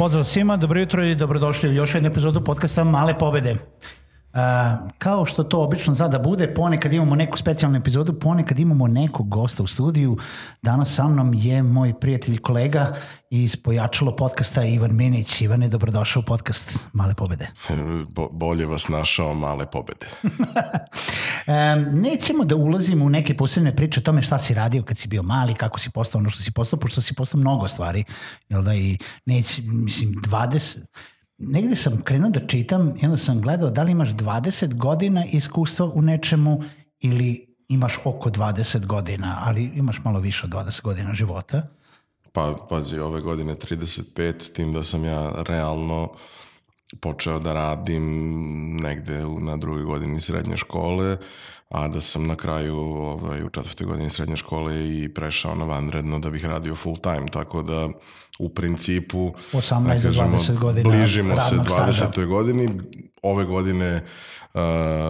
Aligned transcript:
Pozdrav 0.00 0.24
svima, 0.24 0.56
dobro 0.56 0.80
jutro 0.80 1.04
i 1.04 1.14
dobrodošli 1.14 1.68
u 1.68 1.72
još 1.72 1.94
jednu 1.94 2.10
epizodu 2.10 2.44
podcasta 2.44 2.84
Male 2.84 3.18
pobede. 3.18 3.54
Kao 4.98 5.24
što 5.24 5.44
to 5.44 5.62
obično 5.62 5.94
zada 5.94 6.18
bude, 6.18 6.54
ponekad 6.54 6.92
imamo 6.92 7.14
neku 7.14 7.38
specijalnu 7.38 7.78
epizodu, 7.78 8.18
ponekad 8.18 8.58
imamo 8.58 8.86
nekog 8.86 9.28
gosta 9.28 9.62
u 9.62 9.66
studiju. 9.66 10.18
Danas 10.62 10.94
sa 10.94 11.08
mnom 11.08 11.34
je 11.34 11.62
moj 11.62 12.00
prijatelj 12.00 12.38
kolega 12.38 12.92
iz 13.30 13.56
Pojačalo 13.56 14.16
podcasta 14.16 14.64
Ivan 14.64 14.96
Minić. 14.96 15.40
Ivane, 15.40 15.68
dobrodošao 15.68 16.20
u 16.20 16.24
podcast 16.24 16.88
Male 16.92 17.14
pobede. 17.14 17.50
Bo, 18.14 18.28
bolje 18.32 18.66
vas 18.66 18.88
našao 18.88 19.34
Male 19.34 19.70
pobede. 19.70 20.06
nećemo 22.06 22.44
da 22.44 22.56
ulazimo 22.56 23.04
u 23.04 23.08
neke 23.08 23.36
posebne 23.36 23.76
priče 23.76 24.00
o 24.00 24.02
tome 24.02 24.22
šta 24.22 24.38
si 24.38 24.54
radio 24.54 24.82
kad 24.82 24.98
si 24.98 25.08
bio 25.08 25.22
mali, 25.22 25.54
kako 25.54 25.78
si 25.78 25.90
postao 25.90 26.18
ono 26.18 26.30
što 26.30 26.42
si 26.42 26.52
postao, 26.52 26.80
pošto 26.80 27.00
si 27.00 27.14
postao 27.14 27.40
mnogo 27.40 27.68
stvari. 27.68 28.04
Jel 28.48 28.62
da 28.62 28.74
i 28.74 28.98
neć, 29.26 29.60
mislim, 29.64 30.14
20 30.14 30.78
negde 31.40 31.76
sam 31.76 32.00
krenuo 32.04 32.30
da 32.30 32.46
čitam 32.46 32.94
i 33.02 33.04
onda 33.04 33.16
sam 33.16 33.40
gledao 33.40 33.70
da 33.70 33.82
li 33.82 33.92
imaš 33.92 34.08
20 34.08 34.74
godina 34.74 35.24
iskustva 35.24 35.86
u 35.94 36.02
nečemu 36.02 36.62
ili 37.00 37.56
imaš 37.68 37.98
oko 38.04 38.30
20 38.30 38.86
godina, 38.86 39.42
ali 39.44 39.64
imaš 39.64 40.04
malo 40.04 40.20
više 40.20 40.44
od 40.44 40.50
20 40.50 40.82
godina 40.82 41.14
života. 41.14 41.68
Pa, 42.32 42.56
pazi, 42.68 42.98
ove 42.98 43.20
godine 43.20 43.54
35, 43.54 44.42
s 44.42 44.52
tim 44.52 44.72
da 44.72 44.84
sam 44.84 45.04
ja 45.04 45.42
realno 45.48 46.12
počeo 47.00 47.38
da 47.38 47.52
radim 47.52 48.04
negde 48.76 49.24
na 49.40 49.56
drugoj 49.56 49.82
godini 49.82 50.20
srednje 50.20 50.56
škole, 50.56 51.16
a 51.68 51.88
da 51.88 52.00
sam 52.00 52.26
na 52.26 52.36
kraju 52.36 52.76
ovaj, 52.76 53.42
u 53.42 53.48
četvrtoj 53.48 53.86
godini 53.86 54.10
srednje 54.10 54.36
škole 54.36 54.88
i 54.88 55.08
prešao 55.14 55.54
na 55.54 55.64
vanredno 55.64 56.18
da 56.18 56.30
bih 56.30 56.44
radio 56.44 56.76
full 56.76 56.96
time, 56.96 57.26
tako 57.32 57.62
da 57.62 57.88
u 58.38 58.48
principu 58.48 59.32
18 59.52 60.02
do 60.02 60.10
20 60.10 60.58
godina 60.58 60.90
bližimo 60.90 61.38
se 61.38 61.54
20. 61.54 61.92
staža. 61.92 62.26
godini. 62.26 62.68
Ove 63.22 63.44
godine 63.44 64.02
uh, 64.54 64.60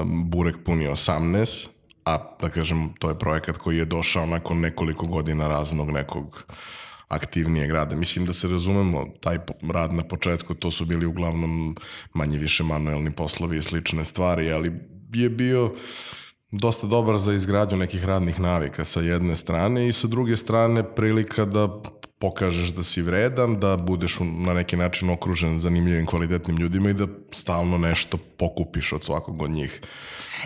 Burek 0.05 0.57
puni 0.65 0.87
18, 0.87 1.69
a 2.05 2.19
da 2.41 2.49
kažem 2.49 2.95
to 2.99 3.09
je 3.09 3.19
projekat 3.19 3.57
koji 3.57 3.77
je 3.77 3.85
došao 3.85 4.27
nakon 4.27 4.61
nekoliko 4.61 5.07
godina 5.07 5.49
raznog 5.49 5.91
nekog 5.91 6.45
aktivnijeg 7.11 7.71
rada. 7.71 7.97
Mislim 7.97 8.27
da 8.27 8.33
se 8.33 8.49
razumemo, 8.49 9.07
taj 9.21 9.39
rad 9.73 9.95
na 9.95 10.03
početku, 10.03 10.55
to 10.55 10.71
su 10.71 10.85
bili 10.85 11.07
uglavnom 11.07 11.77
manje 12.15 12.39
više 12.39 12.65
manuelni 12.65 13.11
poslovi 13.11 13.57
i 13.57 13.63
slične 13.63 14.05
stvari, 14.05 14.53
ali 14.53 14.73
je 15.13 15.29
bio 15.29 15.73
dosta 16.51 16.87
dobar 16.87 17.19
za 17.19 17.33
izgradnju 17.33 17.77
nekih 17.77 18.05
radnih 18.05 18.41
navika 18.41 18.85
sa 18.85 19.01
jedne 19.01 19.37
strane 19.37 19.89
i 19.89 19.93
sa 19.93 20.07
druge 20.07 20.37
strane 20.37 20.95
prilika 20.95 21.45
da 21.45 21.69
pokažeš 22.19 22.71
da 22.71 22.83
si 22.83 23.03
vredan, 23.03 23.61
da 23.61 23.77
budeš 23.77 24.19
na 24.21 24.55
neki 24.55 24.77
način 24.77 25.11
okružen 25.11 25.59
zanimljivim 25.59 26.07
kvalitetnim 26.07 26.57
ljudima 26.57 26.91
i 26.91 26.95
da 26.95 27.07
stalno 27.33 27.79
nešto 27.79 28.19
pokupiš 28.37 28.93
od 28.93 29.05
svakog 29.05 29.43
od 29.43 29.51
njih. 29.51 29.81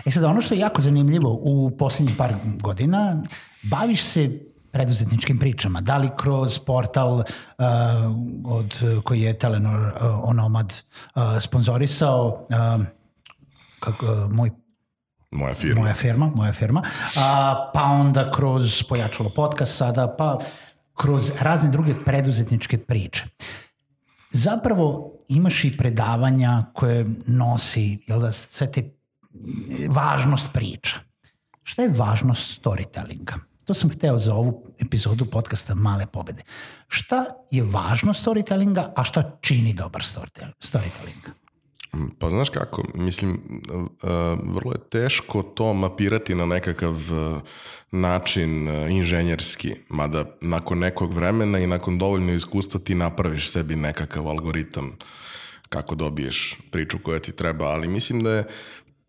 E 0.05 0.11
sad, 0.11 0.23
ono 0.23 0.41
što 0.41 0.53
je 0.53 0.59
jako 0.59 0.81
zanimljivo 0.81 1.39
u 1.41 1.77
poslednjih 1.77 2.15
par 2.17 2.33
godina, 2.61 3.23
baviš 3.63 4.03
se 4.03 4.39
preduzetničkim 4.75 5.39
pričama, 5.39 5.81
da 5.81 5.97
li 5.97 6.09
kroz 6.17 6.59
portal 6.59 7.13
uh, 7.15 7.23
od, 8.43 8.73
koji 9.03 9.21
je 9.21 9.37
Telenor 9.39 9.81
uh, 9.81 9.93
Onomad 10.23 10.73
uh, 10.73 11.23
sponzorisao 11.39 12.47
uh, 12.49 12.85
kako, 13.79 14.05
uh, 14.05 14.31
moj 14.31 14.51
Moja 15.31 15.53
firma. 15.53 15.81
moja 15.81 15.93
firma, 15.93 16.31
moja 16.35 16.53
firma, 16.53 16.81
a, 17.17 17.71
pa 17.73 17.83
onda 17.83 18.31
kroz 18.31 18.83
pojačalo 18.89 19.31
podcast 19.35 19.77
sada, 19.77 20.07
pa 20.17 20.37
kroz 20.93 21.31
razne 21.39 21.69
druge 21.69 21.95
preduzetničke 22.05 22.77
priče. 22.77 23.25
Zapravo 24.31 25.11
imaš 25.27 25.63
i 25.63 25.71
predavanja 25.77 26.63
koje 26.73 27.05
nosi, 27.27 27.99
jel 28.07 28.21
da, 28.21 28.31
sve 28.31 28.71
te 28.71 28.83
važnost 29.89 30.53
priča. 30.53 30.97
Šta 31.63 31.81
je 31.81 31.93
važnost 31.97 32.61
storytellinga? 32.61 33.39
To 33.65 33.73
sam 33.73 33.89
hteo 33.89 34.17
za 34.17 34.33
ovu 34.33 34.63
epizodu 34.79 35.25
podcasta 35.25 35.75
Male 35.75 36.05
pobede. 36.05 36.43
Šta 36.87 37.25
je 37.51 37.63
važnost 37.63 38.25
storytellinga, 38.25 38.91
a 38.95 39.03
šta 39.03 39.37
čini 39.41 39.73
dobar 39.73 40.01
storytelling? 40.59 41.29
Pa 42.19 42.29
znaš 42.29 42.49
kako, 42.49 42.83
mislim, 42.93 43.61
vrlo 44.43 44.71
je 44.71 44.89
teško 44.89 45.43
to 45.43 45.73
mapirati 45.73 46.35
na 46.35 46.45
nekakav 46.45 46.95
način 47.91 48.67
inženjerski, 48.89 49.75
mada 49.89 50.25
nakon 50.41 50.79
nekog 50.79 51.13
vremena 51.13 51.59
i 51.59 51.67
nakon 51.67 51.97
dovoljno 51.97 52.33
iskustva 52.33 52.79
ti 52.79 52.95
napraviš 52.95 53.49
sebi 53.49 53.75
nekakav 53.75 54.27
algoritam 54.27 54.97
kako 55.69 55.95
dobiješ 55.95 56.57
priču 56.71 56.97
koja 57.03 57.19
ti 57.19 57.31
treba, 57.31 57.65
ali 57.65 57.87
mislim 57.87 58.23
da 58.23 58.31
je 58.31 58.47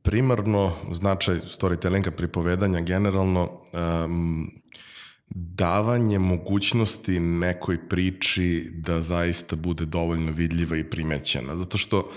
primarno 0.06 0.72
značaj 0.92 1.36
storytellinga 1.36 2.10
pripovedanja 2.10 2.80
generalno 2.80 3.50
um, 4.04 4.50
davanje 5.28 6.18
mogućnosti 6.18 7.20
nekoj 7.20 7.88
priči 7.88 8.70
da 8.72 9.02
zaista 9.02 9.56
bude 9.56 9.84
dovoljno 9.84 10.32
vidljiva 10.32 10.76
i 10.76 10.90
primećena. 10.90 11.56
Zato 11.56 11.78
što 11.78 12.10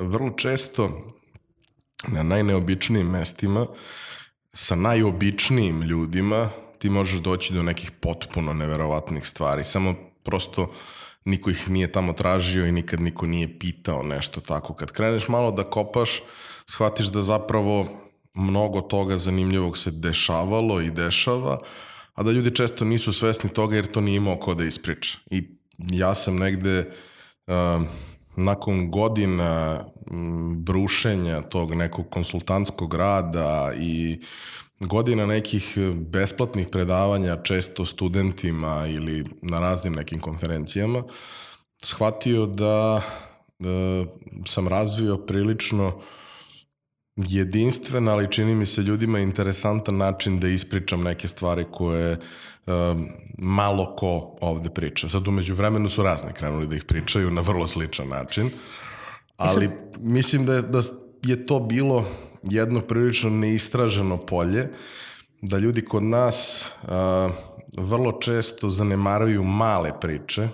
vrlo 0.00 0.30
često 0.30 1.12
na 2.08 2.22
najneobičnijim 2.22 3.10
mestima 3.10 3.66
sa 4.52 4.76
najobičnijim 4.76 5.82
ljudima 5.82 6.50
ti 6.78 6.90
možeš 6.90 7.20
doći 7.20 7.54
do 7.54 7.62
nekih 7.62 7.90
potpuno 7.90 8.52
neverovatnih 8.52 9.26
stvari. 9.26 9.64
Samo 9.64 9.94
prosto 10.22 10.72
niko 11.28 11.50
ih 11.50 11.68
nije 11.70 11.92
tamo 11.92 12.12
tražio 12.12 12.66
i 12.66 12.72
nikad 12.72 13.00
niko 13.00 13.26
nije 13.26 13.58
pitao 13.58 14.02
nešto 14.02 14.40
tako. 14.40 14.74
Kad 14.74 14.92
kreneš 14.92 15.28
malo 15.28 15.50
da 15.50 15.64
kopaš, 15.64 16.22
shvatiš 16.66 17.06
da 17.06 17.22
zapravo 17.22 17.86
mnogo 18.34 18.80
toga 18.80 19.18
zanimljivog 19.18 19.78
se 19.78 19.90
dešavalo 19.90 20.80
i 20.80 20.90
dešava, 20.90 21.58
a 22.14 22.22
da 22.22 22.30
ljudi 22.30 22.54
često 22.54 22.84
nisu 22.84 23.12
svesni 23.12 23.50
toga 23.50 23.76
jer 23.76 23.86
to 23.86 24.00
nije 24.00 24.16
imao 24.16 24.36
ko 24.36 24.54
da 24.54 24.64
ispriča. 24.64 25.18
I 25.30 25.42
ja 25.78 26.14
sam 26.14 26.36
negde 26.36 26.78
uh, 27.46 27.54
nakon 28.36 28.90
godina 28.90 29.84
brušenja 30.56 31.42
tog 31.42 31.74
nekog 31.74 32.10
konsultantskog 32.10 32.94
rada 32.94 33.72
i 33.78 34.20
godina 34.80 35.26
nekih 35.26 35.78
besplatnih 35.94 36.68
predavanja 36.72 37.36
često 37.42 37.86
studentima 37.86 38.86
ili 38.88 39.24
na 39.42 39.60
raznim 39.60 39.92
nekim 39.92 40.20
konferencijama, 40.20 41.02
shvatio 41.82 42.46
da, 42.46 43.02
da 43.58 44.04
sam 44.46 44.68
razvio 44.68 45.16
prilično 45.16 46.00
jedinstven, 47.16 48.08
ali 48.08 48.32
čini 48.32 48.54
mi 48.54 48.66
se 48.66 48.82
ljudima 48.82 49.18
interesantan 49.18 49.96
način 49.96 50.40
da 50.40 50.48
ispričam 50.48 51.02
neke 51.02 51.28
stvari 51.28 51.64
koje 51.72 52.18
um, 52.66 53.08
malo 53.38 53.96
ko 53.96 54.36
ovde 54.40 54.70
priča. 54.70 55.08
Sad 55.08 55.28
umeđu 55.28 55.54
vremenu 55.54 55.88
su 55.88 56.02
razni 56.02 56.32
krenuli 56.32 56.66
da 56.66 56.76
ih 56.76 56.84
pričaju 56.84 57.30
na 57.30 57.40
vrlo 57.40 57.66
sličan 57.66 58.08
način, 58.08 58.50
ali 59.36 59.66
sad... 59.66 59.74
mislim 59.98 60.46
da 60.46 60.54
je, 60.54 60.62
da 60.62 60.80
je 61.22 61.46
to 61.46 61.60
bilo 61.60 62.04
jedno 62.42 62.80
prilično 62.80 63.30
neistraženo 63.30 64.16
polje, 64.16 64.68
da 65.42 65.58
ljudi 65.58 65.84
kod 65.84 66.02
nas 66.02 66.66
uh, 66.82 66.88
vrlo 67.76 68.12
često 68.12 68.68
zanemaruju 68.68 69.42
male 69.42 69.90
priče, 70.00 70.48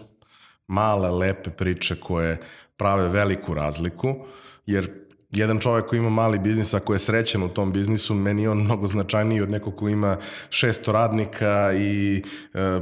male 0.66 1.10
lepe 1.10 1.50
priče 1.50 1.96
koje 2.00 2.40
prave 2.76 3.08
veliku 3.08 3.54
razliku, 3.54 4.14
jer 4.66 5.04
jedan 5.30 5.58
čovjek 5.58 5.86
koji 5.86 5.98
ima 5.98 6.10
mali 6.10 6.38
biznis, 6.38 6.74
ako 6.74 6.92
je 6.92 6.98
srećan 6.98 7.42
u 7.42 7.48
tom 7.48 7.72
biznisu, 7.72 8.14
meni 8.14 8.42
je 8.42 8.50
on 8.50 8.58
mnogo 8.58 8.86
značajniji 8.86 9.40
od 9.40 9.50
nekog 9.50 9.76
ko 9.76 9.88
ima 9.88 10.16
600 10.48 10.92
radnika 10.92 11.72
i 11.76 12.22
e, 12.54 12.80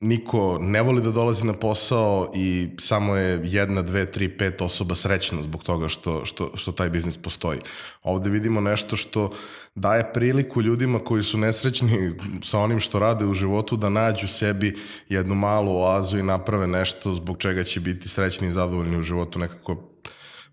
niko 0.00 0.58
ne 0.60 0.82
voli 0.82 1.02
da 1.02 1.10
dolazi 1.10 1.46
na 1.46 1.52
posao 1.52 2.32
i 2.34 2.68
samo 2.78 3.16
je 3.16 3.40
jedna, 3.44 3.82
dve, 3.82 4.10
tri, 4.10 4.28
pet 4.36 4.62
osoba 4.62 4.94
srećna 4.94 5.42
zbog 5.42 5.62
toga 5.62 5.88
što, 5.88 6.24
što, 6.24 6.50
što 6.54 6.72
taj 6.72 6.90
biznis 6.90 7.16
postoji. 7.16 7.60
Ovde 8.02 8.30
vidimo 8.30 8.60
nešto 8.60 8.96
što 8.96 9.30
daje 9.74 10.12
priliku 10.12 10.62
ljudima 10.62 10.98
koji 10.98 11.22
su 11.22 11.38
nesrećni 11.38 12.12
sa 12.42 12.58
onim 12.58 12.80
što 12.80 12.98
rade 12.98 13.26
u 13.26 13.34
životu 13.34 13.76
da 13.76 13.88
nađu 13.88 14.28
sebi 14.28 14.78
jednu 15.08 15.34
malu 15.34 15.76
oazu 15.76 16.18
i 16.18 16.22
naprave 16.22 16.66
nešto 16.66 17.12
zbog 17.12 17.38
čega 17.38 17.64
će 17.64 17.80
biti 17.80 18.08
srećni 18.08 18.48
i 18.48 18.52
zadovoljni 18.52 18.98
u 18.98 19.02
životu 19.02 19.38
nekako 19.38 19.76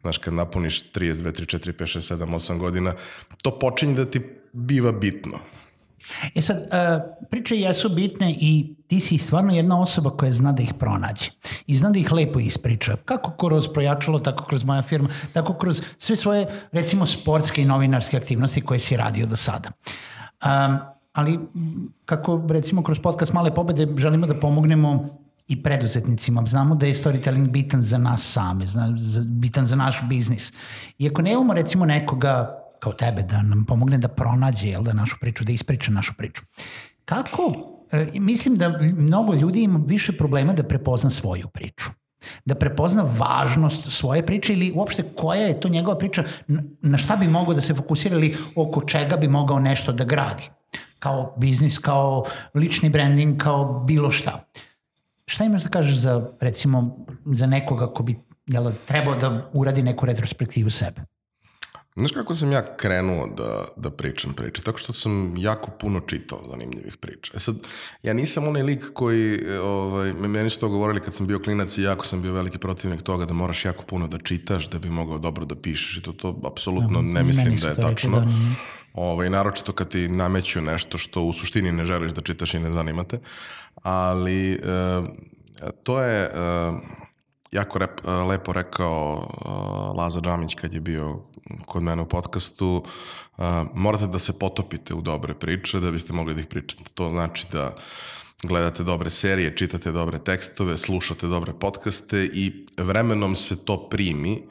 znaš, 0.01 0.17
kad 0.17 0.33
napuniš 0.33 0.91
32, 0.91 0.93
3, 0.93 1.57
4, 1.57 1.73
5, 1.73 1.97
6, 1.97 2.15
7, 2.15 2.35
8 2.35 2.57
godina, 2.57 2.95
to 3.41 3.59
počinje 3.59 3.93
da 3.93 4.05
ti 4.05 4.21
biva 4.53 4.91
bitno. 4.91 5.39
E 6.35 6.41
sad, 6.41 6.57
uh, 6.57 7.27
priče 7.29 7.57
jesu 7.57 7.89
bitne 7.89 8.31
i 8.31 8.75
ti 8.88 8.99
si 8.99 9.17
stvarno 9.17 9.53
jedna 9.53 9.81
osoba 9.81 10.09
koja 10.09 10.31
zna 10.31 10.51
da 10.51 10.63
ih 10.63 10.73
pronađe 10.73 11.31
i 11.67 11.75
zna 11.75 11.89
da 11.89 11.99
ih 11.99 12.11
lepo 12.11 12.39
ispriča. 12.39 12.95
Kako 13.05 13.31
kroz 13.31 13.67
projačalo, 13.73 14.19
tako 14.19 14.45
kroz 14.45 14.63
moja 14.63 14.81
firma, 14.81 15.09
tako 15.33 15.53
kroz 15.53 15.81
sve 15.97 16.15
svoje, 16.15 16.47
recimo, 16.71 17.05
sportske 17.05 17.61
i 17.61 17.65
novinarske 17.65 18.17
aktivnosti 18.17 18.61
koje 18.61 18.79
si 18.79 18.97
radio 18.97 19.25
do 19.25 19.35
sada. 19.35 19.71
Um, 20.45 20.77
ali 21.13 21.39
kako 22.05 22.43
recimo 22.50 22.83
kroz 22.83 23.00
podcast 23.00 23.33
Male 23.33 23.55
pobede 23.55 23.88
želimo 23.97 24.27
da 24.27 24.39
pomognemo 24.39 25.05
i 25.47 25.63
preduzetnicima. 25.63 26.43
Znamo 26.45 26.75
da 26.75 26.85
je 26.85 26.93
storytelling 26.93 27.50
bitan 27.50 27.83
za 27.83 27.97
nas 27.97 28.31
same, 28.31 28.65
zna, 28.65 28.93
bitan 29.25 29.67
za 29.67 29.75
naš 29.75 30.01
biznis. 30.09 30.53
I 30.97 31.07
ako 31.07 31.21
nemamo 31.21 31.53
recimo 31.53 31.85
nekoga 31.85 32.66
kao 32.79 32.94
tebe 32.94 33.24
da 33.24 33.41
nam 33.41 33.65
pomogne 33.65 33.97
da 33.97 34.07
pronađe 34.07 34.68
jel, 34.68 34.83
da 34.83 34.94
našu 34.94 35.18
priču, 35.21 35.44
da 35.44 35.51
ispriča 35.51 35.91
našu 35.91 36.13
priču. 36.18 36.41
Kako? 37.06 37.53
E, 37.91 38.07
mislim 38.13 38.56
da 38.56 38.79
mnogo 38.97 39.33
ljudi 39.33 39.63
ima 39.63 39.79
više 39.85 40.18
problema 40.18 40.53
da 40.53 40.63
prepozna 40.63 41.09
svoju 41.09 41.47
priču 41.47 41.91
da 42.45 42.56
prepozna 42.56 43.06
važnost 43.18 43.91
svoje 43.91 44.25
priče 44.25 44.53
ili 44.53 44.71
uopšte 44.75 45.03
koja 45.15 45.41
je 45.41 45.59
to 45.59 45.69
njegova 45.69 45.97
priča, 45.97 46.24
na 46.81 46.97
šta 46.97 47.15
bi 47.15 47.27
mogao 47.27 47.53
da 47.53 47.62
se 47.62 47.75
fokusira 47.75 48.15
ili 48.15 48.35
oko 48.56 48.81
čega 48.81 49.18
bi 49.18 49.27
mogao 49.27 49.59
nešto 49.59 49.91
da 49.91 50.03
gradi. 50.03 50.50
Kao 51.00 51.35
biznis, 51.38 51.77
kao 51.79 52.25
lični 52.53 52.89
branding, 52.89 53.38
kao 53.38 53.83
bilo 53.85 54.12
šta. 54.12 54.44
Šta 55.25 55.44
imaš 55.44 55.63
da 55.63 55.69
kažeš 55.69 55.95
za, 55.95 56.29
recimo, 56.39 56.97
za 57.25 57.45
nekoga 57.45 57.88
ko 57.94 58.03
bi 58.03 58.15
jel, 58.47 58.71
trebao 58.85 59.15
da 59.15 59.50
uradi 59.53 59.83
neku 59.83 60.06
retrospektivu 60.06 60.69
sebe? 60.69 61.01
Znaš 61.97 62.11
kako 62.11 62.35
sam 62.35 62.51
ja 62.51 62.75
krenuo 62.75 63.27
da, 63.27 63.65
da 63.75 63.89
pričam 63.89 64.33
priče? 64.33 64.61
Tako 64.61 64.77
što 64.77 64.94
sam 64.94 65.38
jako 65.38 65.71
puno 65.71 65.99
čitao 65.99 66.39
zanimljivih 66.49 66.97
priča. 66.97 67.31
E 67.35 67.39
sad, 67.39 67.55
ja 68.03 68.13
nisam 68.13 68.47
onaj 68.47 68.63
lik 68.63 68.83
koji, 68.94 69.39
ovaj, 69.61 70.13
meni 70.13 70.49
su 70.49 70.59
to 70.59 70.69
govorili 70.69 71.01
kad 71.01 71.13
sam 71.13 71.27
bio 71.27 71.39
klinac 71.39 71.77
i 71.77 71.81
jako 71.81 72.05
sam 72.05 72.21
bio 72.21 72.33
veliki 72.33 72.57
protivnik 72.57 73.01
toga 73.01 73.25
da 73.25 73.33
moraš 73.33 73.65
jako 73.65 73.83
puno 73.83 74.07
da 74.07 74.17
čitaš 74.17 74.69
da 74.69 74.79
bi 74.79 74.89
mogao 74.89 75.17
dobro 75.17 75.45
da 75.45 75.55
pišeš 75.55 75.97
i 75.97 76.01
to, 76.01 76.11
to 76.11 76.39
apsolutno 76.45 77.01
da, 77.01 77.07
ne 77.07 77.23
mislim 77.23 77.55
da 77.55 77.67
je 77.67 77.75
tačno. 77.75 78.19
Da 78.19 78.27
ovaj, 78.93 79.29
naročito 79.29 79.71
kad 79.71 79.89
ti 79.89 80.07
nameću 80.07 80.61
nešto 80.61 80.97
što 80.97 81.23
u 81.23 81.33
suštini 81.33 81.71
ne 81.71 81.85
želiš 81.85 82.11
da 82.11 82.21
čitaš 82.21 82.53
i 82.53 82.59
ne 82.59 82.71
zanimate. 82.71 83.19
Ali 83.83 84.53
e, 84.53 84.57
to 85.83 86.01
je 86.01 86.23
e, 86.23 86.29
jako 87.51 87.79
rep, 87.79 88.01
lepo 88.29 88.53
rekao 88.53 89.27
e, 89.27 89.49
Laza 89.97 90.21
Džamić 90.21 90.55
kad 90.55 90.73
je 90.73 90.81
bio 90.81 91.19
kod 91.65 91.83
mene 91.83 92.01
u 92.01 92.05
podcastu, 92.05 92.83
uh, 93.38 93.45
morate 93.73 94.07
da 94.07 94.19
se 94.19 94.39
potopite 94.39 94.94
u 94.94 95.01
dobre 95.01 95.33
priče 95.33 95.79
da 95.79 95.91
biste 95.91 96.13
mogli 96.13 96.33
da 96.33 96.41
ih 96.41 96.47
pričate. 96.47 96.83
To 96.94 97.09
znači 97.09 97.47
da 97.51 97.75
gledate 98.44 98.83
dobre 98.83 99.09
serije, 99.09 99.57
čitate 99.57 99.91
dobre 99.91 100.19
tekstove, 100.19 100.77
slušate 100.77 101.27
dobre 101.27 101.53
podcaste 101.53 102.29
i 102.33 102.65
vremenom 102.77 103.35
se 103.35 103.65
to 103.65 103.89
primi 103.89 104.43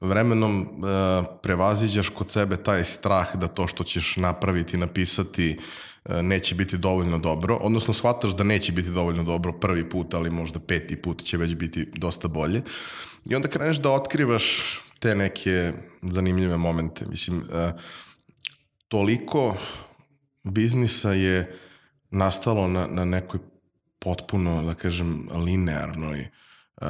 vremenom 0.00 0.60
uh, 0.60 1.26
prevaziđaš 1.42 2.08
kod 2.08 2.30
sebe 2.30 2.56
taj 2.56 2.84
strah 2.84 3.36
da 3.36 3.48
to 3.48 3.66
što 3.66 3.84
ćeš 3.84 4.16
napraviti, 4.16 4.76
napisati 4.76 5.58
neće 6.08 6.54
biti 6.54 6.78
dovoljno 6.78 7.18
dobro, 7.18 7.56
odnosno 7.56 7.94
shvataš 7.94 8.36
da 8.36 8.44
neće 8.44 8.72
biti 8.72 8.90
dovoljno 8.90 9.24
dobro 9.24 9.52
prvi 9.52 9.88
put, 9.88 10.14
ali 10.14 10.30
možda 10.30 10.60
peti 10.60 10.96
put 10.96 11.24
će 11.24 11.36
već 11.36 11.54
biti 11.54 11.88
dosta 11.94 12.28
bolje. 12.28 12.62
I 13.30 13.34
onda 13.34 13.48
kreneš 13.48 13.76
da 13.76 13.90
otkrivaš 13.90 14.78
te 14.98 15.14
neke 15.14 15.72
zanimljive 16.02 16.56
momente. 16.56 17.06
Mislim, 17.06 17.38
uh, 17.38 17.80
toliko 18.88 19.56
biznisa 20.44 21.12
je 21.12 21.58
nastalo 22.10 22.68
na, 22.68 22.86
na 22.86 23.04
nekoj 23.04 23.40
potpuno, 23.98 24.62
da 24.62 24.74
kažem, 24.74 25.28
linearnoj 25.32 26.20
uh, 26.20 26.86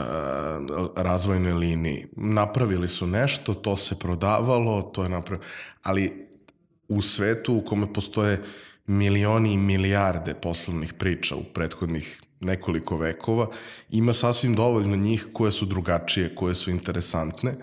razvojnoj 0.97 1.53
liniji. 1.53 2.07
Napravili 2.17 2.89
su 2.89 3.07
nešto, 3.07 3.55
to 3.55 3.77
se 3.77 3.99
prodavalo, 3.99 4.83
to 4.83 5.03
je 5.03 5.09
napravilo, 5.09 5.49
ali 5.83 6.29
u 6.89 7.03
svetu 7.03 7.55
u 7.55 7.65
kome 7.65 7.93
postoje 7.93 8.43
milioni 8.87 9.53
i 9.53 9.57
milijarde 9.57 10.35
poslovnih 10.35 10.93
priča 10.93 11.37
u 11.37 11.45
prethodnih 11.45 12.21
nekoliko 12.41 12.97
vekova, 12.97 13.49
ima 13.91 14.13
sasvim 14.13 14.55
dovoljno 14.55 14.97
njih 14.97 15.27
koje 15.33 15.53
su 15.53 15.67
drugačije, 15.67 16.35
koje 16.35 16.55
su 16.55 16.71
interesantne, 16.71 17.55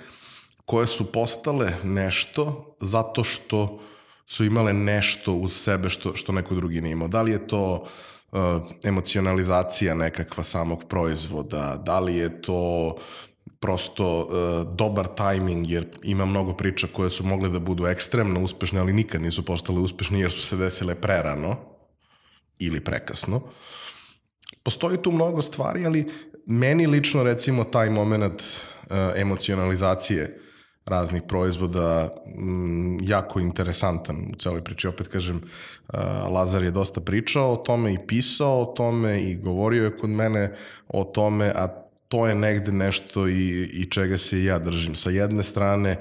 koje 0.65 0.87
su 0.87 1.11
postale 1.11 1.73
nešto 1.83 2.75
zato 2.81 3.23
što 3.23 3.79
su 4.25 4.45
imale 4.45 4.73
nešto 4.73 5.33
uz 5.33 5.53
sebe 5.53 5.89
što, 5.89 6.15
što 6.15 6.31
neko 6.31 6.55
drugi 6.55 6.81
nije 6.81 6.91
imao. 6.91 7.07
Da 7.07 7.21
li 7.21 7.31
je 7.31 7.47
to 7.47 7.87
uh, 8.31 8.39
emocionalizacija 8.83 9.95
nekakva 9.95 10.43
samog 10.43 10.83
proizvoda, 10.89 11.81
da 11.85 11.99
li 11.99 12.15
je 12.15 12.41
to 12.41 12.95
prosto 13.63 14.05
uh, 14.19 14.75
dobar 14.75 15.07
tajming, 15.07 15.69
jer 15.69 15.85
ima 16.03 16.25
mnogo 16.25 16.53
priča 16.53 16.87
koje 16.93 17.09
su 17.09 17.23
mogle 17.23 17.49
da 17.49 17.59
budu 17.59 17.87
ekstremno 17.87 18.41
uspešne, 18.43 18.79
ali 18.79 18.93
nikad 18.93 19.21
nisu 19.21 19.45
postale 19.45 19.79
uspešne 19.79 20.19
jer 20.19 20.31
su 20.31 20.41
se 20.41 20.57
desile 20.59 20.95
prerano 20.95 21.55
ili 22.59 22.83
prekasno. 22.83 23.41
Postoji 24.63 24.97
tu 25.01 25.11
mnogo 25.11 25.41
stvari, 25.41 25.85
ali 25.85 26.05
meni 26.45 26.87
lično 26.87 27.23
recimo 27.23 27.63
taj 27.63 27.89
moment 27.89 28.41
uh, 28.41 28.97
emocionalizacije 29.15 30.39
raznih 30.85 31.21
proizvoda 31.27 32.09
m, 32.37 32.97
jako 33.01 33.39
interesantan 33.39 34.27
u 34.33 34.35
celoj 34.35 34.63
priči. 34.63 34.87
Opet 34.87 35.07
kažem, 35.07 35.37
uh, 35.37 35.99
Lazar 36.31 36.63
je 36.63 36.71
dosta 36.71 37.01
pričao 37.01 37.53
o 37.53 37.63
tome 37.63 37.93
i 37.93 38.07
pisao 38.07 38.61
o 38.61 38.73
tome 38.75 39.21
i 39.21 39.35
govorio 39.35 39.83
je 39.83 39.97
kod 39.97 40.09
mene 40.09 40.51
o 40.87 41.03
tome, 41.03 41.51
a 41.55 41.79
to 42.13 42.27
je 42.27 42.35
negde 42.35 42.71
nešto 42.71 43.27
i, 43.27 43.69
i 43.73 43.85
čega 43.89 44.17
se 44.17 44.39
i 44.39 44.45
ja 44.45 44.59
držim. 44.59 44.95
Sa 44.95 45.09
jedne 45.09 45.43
strane, 45.43 45.95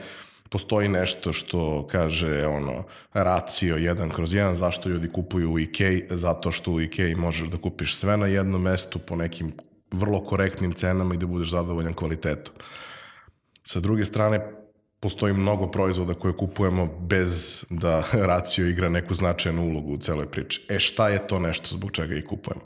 postoji 0.51 0.89
nešto 0.89 1.33
što 1.33 1.87
kaže 1.91 2.47
ono 2.47 2.85
racio 3.13 3.77
jedan 3.77 4.11
kroz 4.11 4.35
jedan 4.35 4.57
zašto 4.57 4.89
ljudi 4.89 5.09
kupuju 5.09 5.53
u 5.53 5.59
IKEA 5.59 6.01
zato 6.11 6.53
što 6.53 6.73
u 6.73 6.81
IKEA 6.81 7.17
možeš 7.17 7.49
da 7.49 7.57
kupiš 7.57 7.97
sve 7.97 8.17
na 8.17 8.27
jednom 8.27 8.63
mestu 8.63 8.99
po 8.99 9.17
nekim 9.17 9.53
vrlo 9.93 10.21
korektnim 10.25 10.73
cenama 10.73 11.15
i 11.15 11.19
da 11.19 11.27
budeš 11.27 11.51
zadovoljan 11.51 11.95
kvalitetom. 11.95 12.55
Sa 13.65 13.81
druge 13.81 14.05
strane, 14.05 14.41
postoji 15.01 15.33
mnogo 15.33 15.71
proizvoda 15.71 16.15
koje 16.15 16.37
kupujemo 16.37 16.87
bez 17.01 17.65
da 17.71 18.05
racio 18.33 18.69
igra 18.69 18.89
neku 18.89 19.15
značajnu 19.15 19.65
ulogu 19.65 19.95
u 19.95 19.99
celoj 19.99 20.29
priči. 20.31 20.67
E 20.69 20.79
šta 20.79 21.09
je 21.09 21.27
to 21.27 21.39
nešto 21.39 21.69
zbog 21.71 21.93
čega 21.93 22.15
ih 22.15 22.25
kupujemo? 22.29 22.63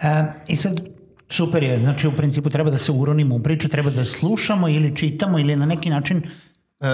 E, 0.00 0.24
I 0.48 0.56
sad, 0.56 1.05
super 1.28 1.62
je, 1.62 1.80
znači 1.80 2.08
u 2.08 2.16
principu 2.16 2.50
treba 2.50 2.70
da 2.70 2.78
se 2.78 2.92
uronimo 2.92 3.34
u 3.34 3.42
priču, 3.42 3.68
treba 3.68 3.90
da 3.90 4.04
slušamo 4.04 4.68
ili 4.68 4.96
čitamo 4.96 5.38
ili 5.38 5.56
na 5.56 5.66
neki 5.66 5.90
način 5.90 6.22
e, 6.22 6.86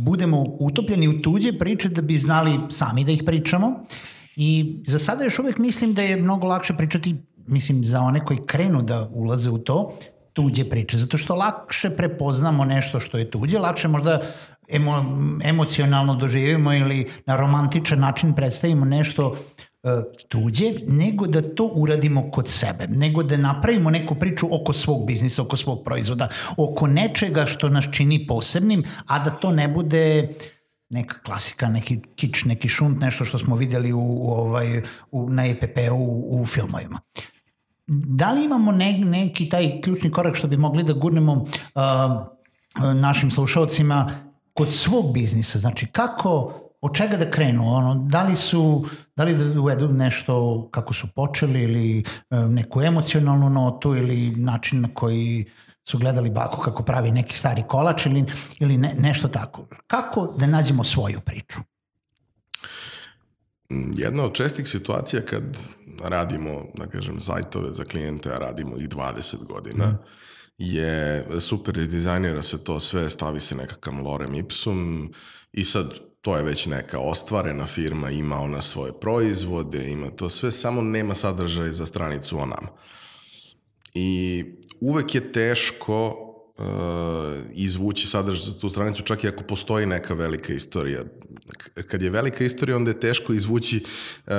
budemo 0.00 0.44
utopljeni 0.60 1.08
u 1.08 1.20
tuđe 1.20 1.58
priče 1.58 1.88
da 1.88 2.02
bi 2.02 2.16
znali 2.16 2.60
sami 2.70 3.04
da 3.04 3.12
ih 3.12 3.22
pričamo. 3.26 3.84
I 4.36 4.76
za 4.86 4.98
sada 4.98 5.24
još 5.24 5.38
uvek 5.38 5.58
mislim 5.58 5.94
da 5.94 6.02
je 6.02 6.16
mnogo 6.16 6.46
lakše 6.46 6.74
pričati 6.76 7.16
mislim, 7.46 7.84
za 7.84 8.00
one 8.00 8.20
koji 8.20 8.38
krenu 8.46 8.82
da 8.82 9.08
ulaze 9.12 9.50
u 9.50 9.58
to, 9.58 9.98
tuđe 10.32 10.68
priče, 10.70 10.96
zato 10.96 11.18
što 11.18 11.34
lakše 11.34 11.90
prepoznamo 11.90 12.64
nešto 12.64 13.00
što 13.00 13.18
je 13.18 13.30
tuđe, 13.30 13.58
lakše 13.58 13.88
možda 13.88 14.20
emo, 14.68 15.04
emocionalno 15.44 16.14
doživimo 16.14 16.72
ili 16.72 17.06
na 17.26 17.36
romantičan 17.36 18.00
način 18.00 18.34
predstavimo 18.34 18.84
nešto 18.84 19.36
tuđe, 20.28 20.72
nego 20.86 21.26
da 21.26 21.42
to 21.42 21.64
uradimo 21.64 22.30
kod 22.30 22.48
sebe, 22.48 22.86
nego 22.88 23.22
da 23.22 23.36
napravimo 23.36 23.90
neku 23.90 24.14
priču 24.14 24.46
oko 24.50 24.72
svog 24.72 25.06
biznisa, 25.06 25.42
oko 25.42 25.56
svog 25.56 25.84
proizvoda, 25.84 26.28
oko 26.56 26.86
nečega 26.86 27.46
što 27.46 27.68
nas 27.68 27.84
čini 27.92 28.26
posebnim, 28.26 28.84
a 29.06 29.18
da 29.18 29.30
to 29.30 29.52
ne 29.52 29.68
bude 29.68 30.28
neka 30.90 31.18
klasika, 31.24 31.68
neki 31.68 32.00
kič, 32.16 32.44
neki 32.44 32.68
šunt, 32.68 33.00
nešto 33.00 33.24
što 33.24 33.38
smo 33.38 33.56
videli 33.56 33.92
u, 33.92 34.00
u 34.00 34.30
ovaj, 34.30 34.82
u, 35.10 35.30
na 35.30 35.46
EPP-u 35.46 35.96
u, 35.96 36.42
u 36.42 36.46
filmovima. 36.46 37.00
Da 37.86 38.32
li 38.32 38.44
imamo 38.44 38.72
ne, 38.72 38.98
neki 38.98 39.48
taj 39.48 39.80
ključni 39.80 40.10
korak 40.10 40.36
što 40.36 40.48
bi 40.48 40.56
mogli 40.56 40.82
da 40.82 40.92
gurnemo 40.92 41.32
uh, 41.32 41.44
našim 42.94 43.30
slušalcima 43.30 44.10
kod 44.54 44.72
svog 44.72 45.12
biznisa, 45.12 45.58
znači 45.58 45.86
kako, 45.86 46.63
od 46.84 46.94
čega 46.94 47.16
da 47.16 47.30
krenu, 47.30 47.74
ono, 47.74 47.94
da 47.94 48.22
li 48.22 48.36
su, 48.36 48.86
da 49.16 49.24
li 49.24 49.34
da 49.34 49.60
uvedu 49.60 49.88
nešto 49.88 50.68
kako 50.70 50.94
su 50.94 51.06
počeli 51.06 51.62
ili 51.62 52.04
e, 52.30 52.36
neku 52.36 52.82
emocionalnu 52.82 53.50
notu 53.50 53.96
ili 53.96 54.30
način 54.36 54.80
na 54.80 54.88
koji 54.94 55.44
su 55.84 55.98
gledali 55.98 56.30
baku 56.30 56.60
kako 56.60 56.82
pravi 56.82 57.10
neki 57.10 57.36
stari 57.36 57.62
kolač 57.68 58.06
ili, 58.06 58.24
ili 58.60 58.76
ne, 58.76 58.94
nešto 58.98 59.28
tako. 59.28 59.66
Kako 59.86 60.34
da 60.38 60.46
nađemo 60.46 60.84
svoju 60.84 61.20
priču? 61.20 61.60
Jedna 63.94 64.24
od 64.24 64.32
čestih 64.32 64.68
situacija 64.68 65.22
kad 65.22 65.42
radimo, 66.02 66.64
da 66.74 66.86
kažem, 66.86 67.20
sajtove 67.20 67.72
za 67.72 67.84
klijente, 67.84 68.32
a 68.32 68.38
radimo 68.38 68.76
i 68.76 68.88
20 68.88 69.46
godina, 69.46 69.86
mm. 69.86 69.98
je 70.58 71.26
super 71.40 71.78
izdizajnira 71.78 72.42
se 72.42 72.64
to 72.64 72.80
sve, 72.80 73.10
stavi 73.10 73.40
se 73.40 73.54
nekakav 73.54 73.94
lorem 74.04 74.34
ipsum 74.34 75.12
i 75.52 75.64
sad 75.64 76.13
to 76.24 76.36
je 76.36 76.42
već 76.42 76.66
neka 76.66 76.98
ostvarena 76.98 77.66
firma, 77.66 78.10
ima 78.10 78.36
ona 78.36 78.60
svoje 78.60 78.92
proizvode, 78.92 79.90
ima 79.90 80.10
to 80.10 80.28
sve, 80.28 80.52
samo 80.52 80.82
nema 80.82 81.14
sadržaj 81.14 81.68
za 81.68 81.86
stranicu 81.86 82.38
o 82.38 82.46
nama. 82.46 82.68
I 83.94 84.44
uvek 84.80 85.14
je 85.14 85.32
teško 85.32 86.23
uh, 86.58 86.64
izvući 87.52 88.06
sadržaj 88.06 88.52
za 88.52 88.58
tu 88.58 88.68
stranicu, 88.68 89.02
čak 89.02 89.24
i 89.24 89.28
ako 89.28 89.42
postoji 89.42 89.86
neka 89.86 90.14
velika 90.14 90.52
istorija. 90.52 91.02
Kad 91.88 92.02
je 92.02 92.10
velika 92.10 92.44
istorija, 92.44 92.76
onda 92.76 92.90
je 92.90 93.00
teško 93.00 93.32
izvući 93.32 93.84
uh, 94.26 94.32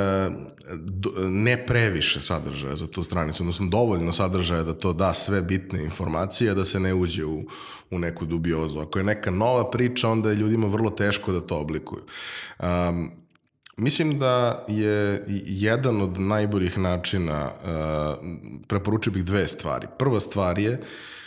ne 1.29 1.65
previše 1.65 2.22
sadržaja 2.22 2.75
za 2.75 2.88
tu 2.88 3.03
stranicu, 3.03 3.43
odnosno 3.43 3.67
dovoljno 3.67 4.12
sadržaja 4.12 4.63
da 4.63 4.74
to 4.74 4.93
da 4.93 5.13
sve 5.13 5.41
bitne 5.41 5.84
informacije, 5.84 6.53
da 6.53 6.65
se 6.65 6.79
ne 6.79 6.93
uđe 6.93 7.25
u, 7.25 7.43
u 7.91 8.00
neku 8.00 8.25
dubiozu. 8.25 8.79
Ako 8.79 9.00
je 9.00 9.03
neka 9.03 9.31
nova 9.31 9.72
priča, 9.72 10.10
onda 10.10 10.29
je 10.29 10.36
ljudima 10.36 10.67
vrlo 10.67 10.89
teško 10.89 11.31
da 11.31 11.41
to 11.41 11.60
oblikuju. 11.60 12.03
Um, 12.60 13.12
Mislim 13.77 14.19
da 14.19 14.65
je 14.67 15.24
jedan 15.45 16.01
od 16.01 16.19
najboljih 16.19 16.77
načina, 16.77 17.51
uh, 17.51 18.25
preporučio 18.67 19.13
bih 19.13 19.25
dve 19.25 19.48
stvari. 19.48 19.88
Prva 20.00 20.19
stvar 20.19 20.60
je 20.60 20.81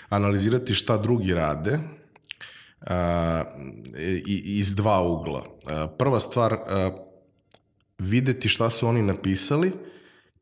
analizirati 0.09 0.75
šta 0.75 0.97
drugi 0.97 1.35
rade 1.35 1.79
iz 4.45 4.75
dva 4.75 5.03
ugla. 5.03 5.45
Prva 5.99 6.21
stvar, 6.21 6.57
videti 7.99 8.49
šta 8.49 8.71
su 8.71 8.89
oni 8.89 9.03
napisali 9.03 9.73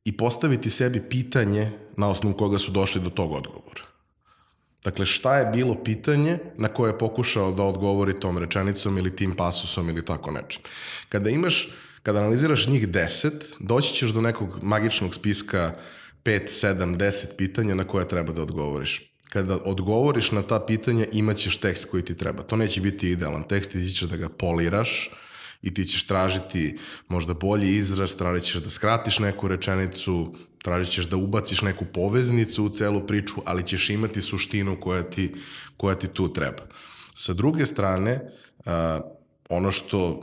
i 0.04 0.16
postaviti 0.16 0.70
sebi 0.70 1.08
pitanje 1.08 1.70
na 1.96 2.10
osnovu 2.10 2.36
koga 2.36 2.58
su 2.58 2.70
došli 2.70 3.00
do 3.00 3.10
tog 3.10 3.32
odgovora. 3.32 3.82
Dakle, 4.84 5.06
šta 5.06 5.36
je 5.36 5.46
bilo 5.46 5.82
pitanje 5.84 6.38
na 6.56 6.68
koje 6.68 6.90
je 6.90 6.98
pokušao 6.98 7.52
da 7.52 7.62
odgovori 7.62 8.20
tom 8.20 8.38
rečenicom 8.38 8.98
ili 8.98 9.16
tim 9.16 9.34
pasusom 9.36 9.88
ili 9.88 10.04
tako 10.04 10.30
nečem. 10.30 10.62
Kada 11.08 11.30
imaš, 11.30 11.68
kada 12.02 12.18
analiziraš 12.18 12.66
njih 12.66 12.88
deset, 12.88 13.56
doći 13.60 13.94
ćeš 13.94 14.10
do 14.10 14.20
nekog 14.20 14.62
magičnog 14.62 15.14
spiska 15.14 15.74
5, 16.24 16.48
7, 16.48 16.96
10 16.96 17.36
pitanja 17.36 17.74
na 17.74 17.84
koje 17.84 18.08
treba 18.08 18.32
da 18.32 18.42
odgovoriš 18.42 19.15
kada 19.28 19.58
odgovoriš 19.64 20.32
na 20.32 20.42
ta 20.42 20.60
pitanja 20.60 21.06
imaćeš 21.12 21.56
tekst 21.56 21.84
koji 21.90 22.02
ti 22.02 22.16
treba. 22.16 22.42
To 22.42 22.56
neće 22.56 22.80
biti 22.80 23.10
idealan 23.10 23.42
tekst, 23.42 23.70
ti 23.70 23.92
ćeš 23.92 24.08
da 24.08 24.16
ga 24.16 24.28
poliraš 24.28 25.10
i 25.62 25.74
ti 25.74 25.84
ćeš 25.84 26.06
tražiti 26.06 26.78
možda 27.08 27.34
bolji 27.34 27.76
izraz, 27.76 28.14
tražit 28.14 28.44
ćeš 28.44 28.62
da 28.62 28.70
skratiš 28.70 29.18
neku 29.18 29.48
rečenicu, 29.48 30.34
tražit 30.62 30.92
ćeš 30.92 31.06
da 31.06 31.16
ubaciš 31.16 31.62
neku 31.62 31.84
poveznicu 31.84 32.64
u 32.64 32.68
celu 32.68 33.06
priču, 33.06 33.34
ali 33.44 33.66
ćeš 33.66 33.90
imati 33.90 34.22
suštinu 34.22 34.80
koja 34.80 35.02
ti, 35.02 35.34
koja 35.76 35.94
ti 35.94 36.08
tu 36.08 36.32
treba. 36.32 36.62
Sa 37.14 37.32
druge 37.32 37.66
strane, 37.66 38.20
uh, 38.58 38.72
ono 39.48 39.70
što 39.72 40.20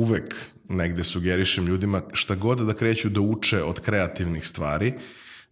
uvek 0.00 0.34
negde 0.68 1.04
sugerišem 1.04 1.66
ljudima, 1.66 2.02
šta 2.12 2.34
god 2.34 2.58
da 2.58 2.74
kreću 2.74 3.08
da 3.08 3.20
uče 3.20 3.62
od 3.62 3.80
kreativnih 3.80 4.46
stvari, 4.46 4.92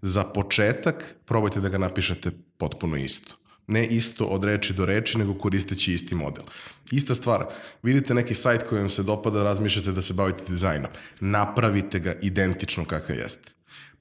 za 0.06 0.24
početak 0.24 1.14
probajte 1.24 1.60
da 1.60 1.68
ga 1.68 1.78
napišete 1.78 2.30
potpuno 2.56 2.96
isto. 2.96 3.34
Ne 3.66 3.86
isto 3.86 4.24
od 4.24 4.44
reči 4.44 4.74
do 4.74 4.86
reči, 4.86 5.18
nego 5.18 5.34
koristeći 5.34 5.94
isti 5.94 6.14
model. 6.14 6.44
Ista 6.92 7.14
stvar, 7.14 7.46
vidite 7.82 8.14
neki 8.14 8.34
sajt 8.34 8.62
koji 8.68 8.80
vam 8.80 8.88
se 8.88 9.02
dopada, 9.02 9.42
razmišljate 9.42 9.92
da 9.92 10.02
se 10.02 10.14
bavite 10.14 10.44
dizajnom. 10.48 10.90
Napravite 11.20 11.98
ga 11.98 12.14
identično 12.22 12.84
kakav 12.84 13.16
jeste. 13.16 13.50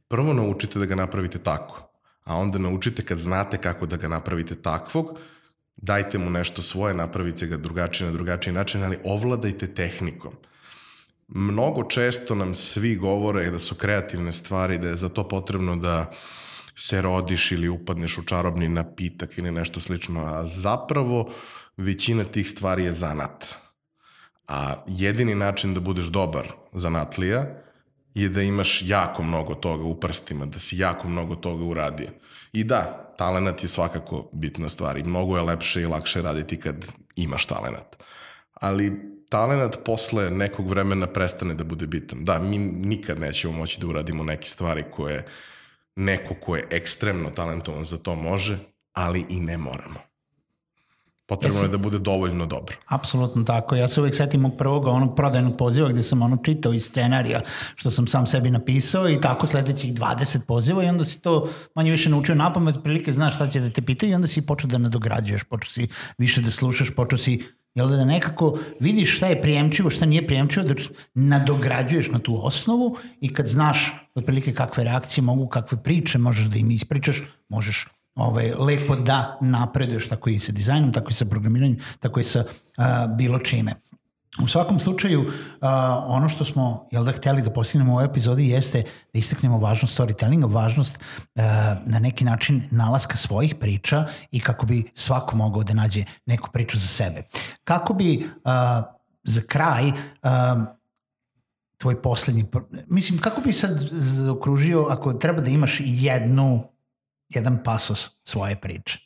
Prvo 0.08 0.34
naučite 0.34 0.80
da 0.80 0.86
ga 0.86 0.96
napravite 0.96 1.40
tako, 1.40 1.90
a 2.24 2.36
onda 2.38 2.60
naučite 2.60 3.06
kad 3.06 3.18
znate 3.18 3.58
kako 3.58 3.86
da 3.86 3.98
ga 3.98 4.08
napravite 4.08 4.56
takvog, 4.56 5.18
dajte 5.78 6.18
mu 6.18 6.30
nešto 6.30 6.62
svoje, 6.62 6.94
napravite 6.94 7.48
ga 7.48 7.58
drugačije 7.58 8.08
na 8.08 8.14
drugačiji 8.14 8.54
način, 8.54 8.84
ali 8.84 8.98
ovladajte 9.04 9.74
tehnikom 9.74 10.34
mnogo 11.28 11.84
često 11.84 12.36
nam 12.36 12.56
svi 12.56 12.96
govore 12.96 13.52
da 13.52 13.60
su 13.60 13.76
kreativne 13.76 14.32
stvari, 14.32 14.78
da 14.78 14.88
je 14.88 14.96
za 14.96 15.10
to 15.10 15.28
potrebno 15.28 15.76
da 15.76 16.12
se 16.76 17.02
rodiš 17.02 17.52
ili 17.52 17.70
upadneš 17.70 18.18
u 18.18 18.24
čarobni 18.24 18.70
napitak 18.70 19.38
ili 19.38 19.52
nešto 19.52 19.80
slično, 19.80 20.26
a 20.26 20.46
zapravo 20.46 21.32
većina 21.78 22.24
tih 22.24 22.50
stvari 22.50 22.84
je 22.84 22.92
zanat. 22.92 23.56
A 24.48 24.84
jedini 24.88 25.36
način 25.36 25.74
da 25.74 25.80
budeš 25.80 26.06
dobar 26.06 26.52
zanatlija 26.74 27.62
je 28.14 28.30
da 28.30 28.42
imaš 28.42 28.82
jako 28.82 29.24
mnogo 29.24 29.56
toga 29.56 29.84
u 29.84 30.00
prstima, 30.00 30.46
da 30.46 30.60
si 30.60 30.78
jako 30.78 31.08
mnogo 31.08 31.36
toga 31.36 31.64
uradio. 31.64 32.10
I 32.54 32.64
da, 32.64 33.14
talenat 33.18 33.64
je 33.64 33.70
svakako 33.70 34.30
bitna 34.34 34.70
stvar 34.70 34.98
i 34.98 35.04
mnogo 35.04 35.38
je 35.38 35.44
lepše 35.44 35.82
i 35.82 35.86
lakše 35.86 36.22
raditi 36.22 36.60
kad 36.60 36.86
imaš 37.16 37.46
talenat. 37.46 38.04
Ali 38.54 39.15
talenat 39.30 39.80
posle 39.86 40.30
nekog 40.30 40.70
vremena 40.70 41.08
prestane 41.08 41.54
da 41.54 41.64
bude 41.64 41.88
bitan. 41.88 42.26
Da, 42.26 42.40
mi 42.40 42.58
nikad 42.58 43.20
nećemo 43.20 43.54
moći 43.54 43.82
da 43.82 43.88
uradimo 43.88 44.24
neke 44.24 44.48
stvari 44.48 44.84
koje 44.92 45.26
neko 45.96 46.34
ko 46.34 46.56
je 46.56 46.68
ekstremno 46.72 47.30
talentovan 47.30 47.86
za 47.86 47.98
to 47.98 48.16
može, 48.16 48.58
ali 48.94 49.26
i 49.30 49.40
ne 49.40 49.58
moramo. 49.58 50.00
Potrebno 51.28 51.58
Jesi, 51.58 51.66
je 51.66 51.70
da 51.70 51.78
bude 51.78 52.00
dovoljno 52.00 52.46
dobro. 52.46 52.76
Apsolutno 52.88 53.44
tako. 53.44 53.76
Ja 53.76 53.88
se 53.88 54.02
uvek 54.02 54.16
setim 54.16 54.42
mog 54.42 54.58
prvog 54.58 54.86
onog 54.86 55.16
prodajnog 55.16 55.58
poziva 55.58 55.90
gde 55.90 56.04
sam 56.04 56.22
ono 56.22 56.38
čitao 56.38 56.74
iz 56.74 56.86
scenarija 56.86 57.42
što 57.76 57.92
sam 57.92 58.08
sam 58.08 58.28
sebi 58.28 58.50
napisao 58.50 59.10
i 59.10 59.22
tako 59.22 59.48
sledećih 59.48 59.94
20 59.94 60.46
poziva 60.48 60.84
i 60.84 60.88
onda 60.88 61.06
si 61.06 61.22
to 61.22 61.50
manje 61.76 61.92
više 61.92 62.10
naučio 62.10 62.36
na 62.36 62.54
pamet, 62.54 62.76
prilike 62.84 63.12
znaš 63.12 63.36
šta 63.36 63.48
će 63.48 63.60
da 63.60 63.70
te 63.70 63.82
pitaju 63.82 64.12
i 64.12 64.16
onda 64.16 64.28
si 64.28 64.46
počeo 64.46 64.68
da 64.68 64.78
nadograđuješ, 64.78 65.44
počeo 65.44 65.70
si 65.70 65.88
više 66.18 66.42
da 66.42 66.52
slušaš, 66.52 66.96
počeo 66.96 67.18
si 67.18 67.44
Jel 67.76 67.90
da 67.90 68.06
nekako 68.06 68.60
vidiš 68.80 69.16
šta 69.16 69.28
je 69.28 69.42
prijemčivo, 69.42 69.90
šta 69.90 70.06
nije 70.06 70.28
prijemčivo, 70.28 70.66
da 70.66 70.76
nadograđuješ 71.14 72.12
na 72.12 72.20
tu 72.20 72.46
osnovu 72.46 72.98
i 73.22 73.34
kad 73.34 73.48
znaš 73.48 74.10
otprilike 74.16 74.54
kakve 74.54 74.84
reakcije 74.84 75.24
mogu, 75.24 75.48
kakve 75.48 75.84
priče 75.84 76.18
možeš 76.18 76.46
da 76.46 76.58
im 76.58 76.72
ispričaš, 76.72 77.22
možeš 77.50 77.88
ovaj, 78.16 78.54
lepo 78.60 78.96
da 78.96 79.38
napreduješ 79.42 80.08
tako 80.08 80.30
i 80.30 80.40
sa 80.40 80.52
dizajnom, 80.52 80.94
tako 80.94 81.12
i 81.12 81.14
sa 81.14 81.26
programiranjem, 81.26 81.80
tako 82.00 82.20
i 82.20 82.24
sa 82.24 82.40
uh, 82.40 82.86
bilo 83.18 83.40
čime. 83.40 83.76
U 84.44 84.48
svakom 84.48 84.80
slučaju, 84.80 85.22
uh, 85.22 85.30
ono 86.08 86.30
što 86.30 86.46
smo 86.46 86.88
jel 86.92 87.04
da, 87.04 87.12
hteli 87.12 87.42
da 87.42 87.54
postignemo 87.54 87.92
u 87.92 87.96
ovoj 87.96 88.06
epizodi 88.06 88.48
jeste 88.50 88.84
da 89.14 89.20
istaknemo 89.20 89.58
važnost 89.58 90.00
storytellinga, 90.00 90.54
važnost 90.54 90.96
uh, 90.96 91.42
na 91.86 92.00
neki 92.00 92.26
način 92.26 92.64
nalaska 92.72 93.18
svojih 93.18 93.56
priča 93.56 94.06
i 94.32 94.40
kako 94.40 94.66
bi 94.66 94.84
svako 94.94 95.36
mogao 95.36 95.64
da 95.64 95.74
nađe 95.74 96.04
neku 96.26 96.50
priču 96.52 96.78
za 96.78 96.88
sebe. 96.88 97.24
Kako 97.64 97.94
bi 97.94 98.18
uh, 98.18 98.52
za 99.24 99.42
kraj 99.48 99.88
uh, 99.88 99.96
tvoj 101.78 102.02
poslednji, 102.02 102.46
mislim, 102.88 103.20
kako 103.20 103.42
bi 103.42 103.54
sad 103.54 103.90
okružio 104.32 104.88
ako 104.90 105.14
treba 105.14 105.42
da 105.42 105.50
imaš 105.50 105.78
jednu, 105.84 106.64
jedan 107.30 107.64
pasos 107.64 108.12
svoje 108.24 108.56
priče? 108.56 109.00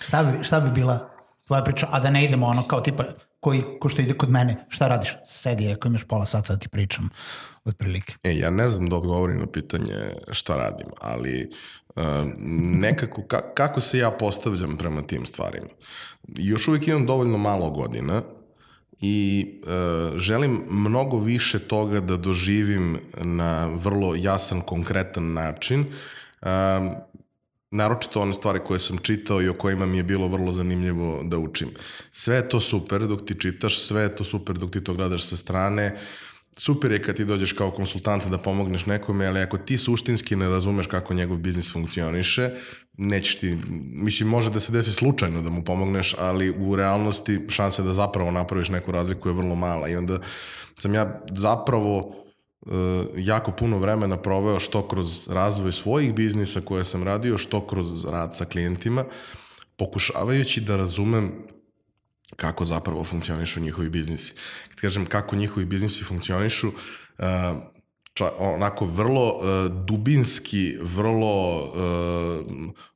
Šta 0.00 0.22
bi, 0.22 0.44
šta 0.44 0.60
bi 0.60 0.70
bila 0.70 1.10
tvoja 1.46 1.62
priča, 1.62 1.88
a 1.90 2.00
da 2.00 2.10
ne 2.10 2.24
idemo 2.24 2.46
ono 2.46 2.68
kao 2.68 2.80
tipa 2.80 3.04
koji, 3.40 3.62
ko 3.80 3.88
što 3.88 4.02
ide 4.02 4.14
kod 4.14 4.30
mene, 4.30 4.66
šta 4.68 4.88
radiš? 4.88 5.16
Sedi, 5.26 5.72
ako 5.72 5.88
imaš 5.88 6.04
pola 6.04 6.26
sata 6.26 6.52
da 6.52 6.58
ti 6.58 6.68
pričam, 6.68 7.08
otprilike. 7.64 8.14
E, 8.22 8.36
ja 8.36 8.50
ne 8.50 8.70
znam 8.70 8.88
da 8.88 8.96
odgovorim 8.96 9.38
na 9.38 9.46
pitanje 9.46 9.94
šta 10.30 10.56
radim, 10.56 10.88
ali 11.00 11.50
uh, 11.96 12.02
nekako, 12.80 13.22
ka, 13.22 13.54
kako 13.54 13.80
se 13.80 13.98
ja 13.98 14.10
postavljam 14.10 14.76
prema 14.76 15.02
tim 15.02 15.26
stvarima? 15.26 15.68
Još 16.28 16.68
uvijek 16.68 16.88
imam 16.88 17.06
dovoljno 17.06 17.38
malo 17.38 17.70
godina 17.70 18.22
i 19.00 19.46
uh, 19.62 20.18
želim 20.18 20.62
mnogo 20.70 21.18
više 21.18 21.58
toga 21.58 22.00
da 22.00 22.16
doživim 22.16 22.98
na 23.22 23.66
vrlo 23.66 24.14
jasan, 24.14 24.60
konkretan 24.60 25.32
način. 25.32 25.80
Uh, 26.42 26.48
naročito 27.70 28.20
one 28.20 28.34
stvari 28.34 28.60
koje 28.66 28.80
sam 28.80 28.98
čitao 28.98 29.42
i 29.42 29.48
o 29.48 29.54
kojima 29.54 29.86
mi 29.86 29.96
je 29.96 30.02
bilo 30.02 30.28
vrlo 30.28 30.52
zanimljivo 30.52 31.22
da 31.24 31.38
učim. 31.38 31.68
Sve 32.10 32.36
je 32.36 32.48
to 32.48 32.60
super 32.60 33.06
dok 33.06 33.26
ti 33.26 33.34
čitaš, 33.40 33.80
sve 33.80 34.02
je 34.02 34.16
to 34.16 34.24
super 34.24 34.58
dok 34.58 34.70
ti 34.70 34.84
to 34.84 34.94
gledaš 34.94 35.24
sa 35.26 35.36
strane, 35.36 35.96
super 36.56 36.92
je 36.92 37.02
kad 37.02 37.16
ti 37.16 37.24
dođeš 37.24 37.52
kao 37.52 37.70
konsultant 37.70 38.26
da 38.26 38.38
pomogneš 38.38 38.86
nekome, 38.86 39.26
ali 39.26 39.40
ako 39.40 39.58
ti 39.58 39.78
suštinski 39.78 40.36
ne 40.36 40.48
razumeš 40.48 40.86
kako 40.86 41.14
njegov 41.14 41.36
biznis 41.36 41.72
funkcioniše, 41.72 42.50
nećeš 42.98 43.38
ti, 43.38 43.58
mislim, 43.92 44.28
može 44.28 44.50
da 44.50 44.60
se 44.60 44.72
desi 44.72 44.92
slučajno 44.92 45.42
da 45.42 45.50
mu 45.50 45.64
pomogneš, 45.64 46.14
ali 46.18 46.50
u 46.50 46.76
realnosti 46.76 47.40
šansa 47.48 47.82
da 47.82 47.94
zapravo 47.94 48.30
napraviš 48.30 48.68
neku 48.68 48.92
razliku 48.92 49.28
je 49.28 49.34
vrlo 49.34 49.54
mala 49.54 49.88
i 49.88 49.96
onda 49.96 50.18
sam 50.78 50.94
ja 50.94 51.20
zapravo 51.30 52.25
jako 53.16 53.52
puno 53.52 53.78
vremena 53.78 54.16
proveo 54.16 54.60
što 54.60 54.88
kroz 54.88 55.28
razvoj 55.28 55.72
svojih 55.72 56.14
biznisa 56.14 56.60
koje 56.60 56.84
sam 56.84 57.02
radio, 57.02 57.38
što 57.38 57.66
kroz 57.66 58.04
rad 58.04 58.36
sa 58.36 58.44
klijentima, 58.44 59.04
pokušavajući 59.76 60.60
da 60.60 60.76
razumem 60.76 61.32
kako 62.36 62.64
zapravo 62.64 63.04
funkcionišu 63.04 63.60
njihovi 63.60 63.90
biznisi. 63.90 64.34
Kad 64.68 64.80
kažem 64.80 65.06
kako 65.06 65.36
njihovi 65.36 65.66
biznisi 65.66 66.04
funkcionišu, 66.04 66.68
uh, 66.68 67.24
ča, 68.14 68.30
onako 68.38 68.84
vrlo 68.84 69.34
uh, 69.34 69.42
dubinski, 69.86 70.76
vrlo 70.80 71.64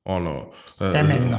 ono 0.05 0.39
uh, 0.39 0.87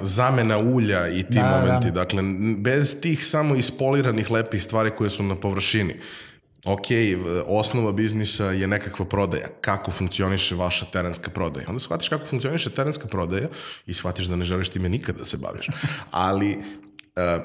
zamena 0.03 0.57
ulja 0.57 1.07
i 1.09 1.23
ti 1.23 1.35
da, 1.35 1.41
da. 1.41 1.59
momenti, 1.59 1.87
da. 1.87 1.91
dakle 1.91 2.23
bez 2.57 3.01
tih 3.01 3.25
samo 3.25 3.55
ispoliranih 3.55 4.31
lepih 4.31 4.63
stvari 4.63 4.91
koje 4.97 5.09
su 5.09 5.23
na 5.23 5.35
površini. 5.35 5.95
Ok, 6.65 6.85
osnova 7.47 7.91
biznisa 7.91 8.45
je 8.51 8.67
nekakva 8.67 9.05
prodaja. 9.05 9.47
Kako 9.61 9.91
funkcioniše 9.91 10.55
vaša 10.55 10.85
terenska 10.85 11.31
prodaja? 11.31 11.65
Onda 11.69 11.79
shvatiš 11.79 12.09
kako 12.09 12.25
funkcioniše 12.25 12.69
terenska 12.69 13.07
prodaja 13.07 13.47
i 13.85 13.93
shvatiš 13.93 14.25
da 14.25 14.35
ne 14.35 14.45
želiš 14.45 14.69
time 14.69 14.89
nikada 14.89 15.17
da 15.17 15.25
se 15.25 15.37
baviš. 15.37 15.67
Ali 16.11 16.57
uh, 16.57 17.43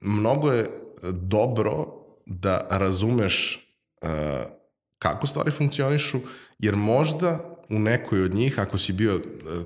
mnogo 0.00 0.52
je 0.52 0.66
dobro 1.12 1.86
da 2.26 2.66
razumeš 2.70 3.66
uh, 4.02 4.08
kako 4.98 5.26
stvari 5.26 5.50
funkcionišu, 5.50 6.20
jer 6.58 6.76
možda 6.76 7.51
u 7.68 7.78
nekoj 7.78 8.24
od 8.24 8.34
njih, 8.34 8.58
ako 8.58 8.78
si 8.78 8.92
bio 8.92 9.14
e, 9.14 9.20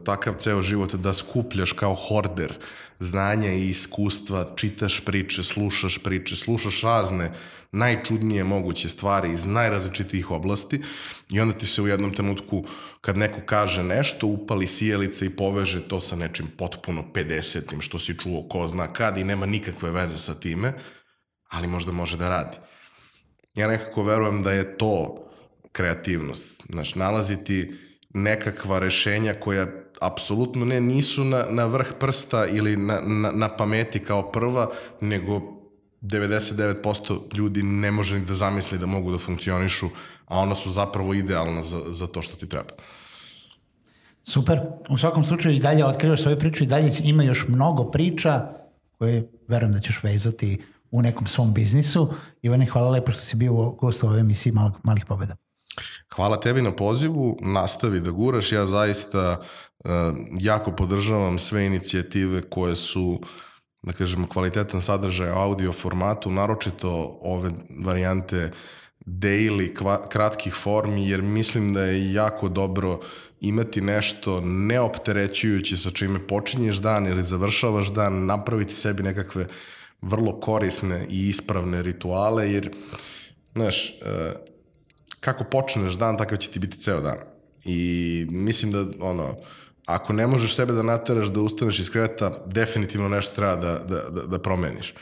takav 0.04 0.34
ceo 0.38 0.62
život 0.62 0.94
da 0.94 1.14
skupljaš 1.14 1.72
kao 1.72 1.94
horder 1.94 2.52
znanja 3.00 3.52
i 3.52 3.68
iskustva, 3.68 4.52
čitaš 4.56 5.00
priče, 5.04 5.42
slušaš 5.42 5.98
priče, 5.98 6.36
slušaš 6.36 6.82
razne 6.82 7.32
najčudnije 7.72 8.44
moguće 8.44 8.88
stvari 8.88 9.32
iz 9.32 9.44
najrazličitijih 9.44 10.30
oblasti 10.30 10.82
i 11.32 11.40
onda 11.40 11.58
ti 11.58 11.66
se 11.66 11.82
u 11.82 11.86
jednom 11.86 12.14
trenutku 12.14 12.64
kad 13.00 13.16
neko 13.16 13.40
kaže 13.46 13.82
nešto 13.82 14.26
upali 14.26 14.66
sijelica 14.66 15.24
i 15.24 15.30
poveže 15.30 15.88
to 15.88 16.00
sa 16.00 16.16
nečim 16.16 16.46
potpuno 16.58 17.04
50 17.14 17.80
što 17.80 17.98
si 17.98 18.18
čuo 18.18 18.48
ko 18.48 18.68
zna 18.68 18.92
kad 18.92 19.18
i 19.18 19.24
nema 19.24 19.46
nikakve 19.46 19.90
veze 19.90 20.18
sa 20.18 20.34
time, 20.34 20.72
ali 21.48 21.66
možda 21.66 21.92
može 21.92 22.16
da 22.16 22.28
radi. 22.28 22.56
Ja 23.54 23.68
nekako 23.68 24.02
verujem 24.02 24.42
da 24.42 24.52
je 24.52 24.78
to 24.78 25.28
kreativnost. 25.72 26.62
Znaš, 26.68 26.94
nalaziti 26.94 27.74
nekakva 28.16 28.78
rešenja 28.78 29.34
koja 29.34 29.66
apsolutno 30.00 30.64
ne 30.64 30.80
nisu 30.80 31.24
na, 31.24 31.44
na 31.50 31.66
vrh 31.66 31.86
prsta 32.00 32.46
ili 32.46 32.76
na, 32.76 33.00
na, 33.00 33.30
na 33.30 33.48
pameti 33.56 33.98
kao 33.98 34.32
prva, 34.32 34.70
nego 35.00 35.40
99% 36.02 37.36
ljudi 37.36 37.62
ne 37.62 37.90
može 37.90 38.18
ni 38.18 38.24
da 38.24 38.34
zamisli 38.34 38.78
da 38.78 38.86
mogu 38.86 39.12
da 39.12 39.18
funkcionišu, 39.18 39.88
a 40.26 40.38
ona 40.38 40.54
su 40.54 40.70
zapravo 40.70 41.14
idealna 41.14 41.62
za, 41.62 41.80
za 41.86 42.06
to 42.06 42.22
što 42.22 42.36
ti 42.36 42.48
treba. 42.48 42.70
Super. 44.24 44.60
U 44.88 44.98
svakom 44.98 45.24
slučaju 45.24 45.54
i 45.54 45.58
dalje 45.58 45.84
otkrivaš 45.84 46.22
svoju 46.22 46.38
priču 46.38 46.64
i 46.64 46.66
dalje 46.66 46.90
ima 47.04 47.22
još 47.22 47.48
mnogo 47.48 47.90
priča 47.90 48.48
koje 48.98 49.30
verujem 49.48 49.72
da 49.72 49.80
ćeš 49.80 50.02
vezati 50.02 50.62
u 50.90 51.02
nekom 51.02 51.26
svom 51.26 51.54
biznisu. 51.54 52.12
Ivane, 52.42 52.66
hvala 52.66 52.90
lepo 52.90 53.12
što 53.12 53.20
si 53.20 53.36
bio 53.36 53.52
u 53.52 53.70
gostu 53.70 54.06
ove 54.06 54.20
emisiji 54.20 54.52
Malih, 54.52 54.74
Malih 54.82 55.04
pobeda. 55.04 55.36
Hvala 56.14 56.40
tebi 56.40 56.62
na 56.62 56.72
pozivu, 56.72 57.38
nastavi 57.40 58.00
da 58.00 58.10
guraš, 58.10 58.52
ja 58.52 58.66
zaista 58.66 59.40
uh, 59.84 59.90
jako 60.40 60.72
podržavam 60.72 61.38
sve 61.38 61.66
inicijative 61.66 62.42
koje 62.42 62.76
su 62.76 63.20
da 63.82 63.92
kažemo 63.92 64.26
kvalitetan 64.26 64.80
sadržaj 64.80 65.30
u 65.30 65.34
audio 65.34 65.72
formatu, 65.72 66.30
naročito 66.30 67.18
ove 67.22 67.50
varijante 67.84 68.50
daily, 69.06 69.74
kva, 69.74 70.08
kratkih 70.08 70.54
formi, 70.54 71.08
jer 71.08 71.22
mislim 71.22 71.72
da 71.72 71.82
je 71.82 72.12
jako 72.12 72.48
dobro 72.48 73.00
imati 73.40 73.80
nešto 73.80 74.40
neopterećujuće 74.40 75.76
sa 75.76 75.90
čime 75.90 76.26
počinješ 76.26 76.76
dan 76.76 77.06
ili 77.06 77.22
završavaš 77.22 77.92
dan, 77.92 78.26
napraviti 78.26 78.74
sebi 78.74 79.02
nekakve 79.02 79.46
vrlo 80.02 80.40
korisne 80.40 81.06
i 81.10 81.28
ispravne 81.28 81.82
rituale, 81.82 82.52
jer, 82.52 82.70
znaš, 83.54 83.90
uh, 83.90 84.55
kako 85.20 85.44
počneš 85.44 85.94
dan, 85.94 86.18
takav 86.18 86.38
će 86.38 86.50
ti 86.50 86.58
biti 86.58 86.78
ceo 86.78 87.00
dan. 87.00 87.16
I 87.64 88.26
mislim 88.30 88.72
da, 88.72 88.84
ono, 89.00 89.36
ako 89.86 90.12
ne 90.12 90.26
možeš 90.26 90.54
sebe 90.54 90.72
da 90.72 90.82
nateraš 90.82 91.26
da 91.26 91.40
ustaneš 91.40 91.78
iz 91.78 91.90
kreveta, 91.90 92.30
definitivno 92.46 93.08
nešto 93.08 93.34
treba 93.34 93.56
da, 93.56 93.78
da, 93.78 94.00
da, 94.10 94.26
da 94.26 94.38
promeniš. 94.38 94.94